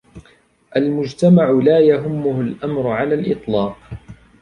المجتمع 0.75 1.43
لا 1.51 1.79
يهمه 1.79 2.41
الأمر 2.41 2.87
على 2.89 3.15
الإطلاق. 3.15 3.79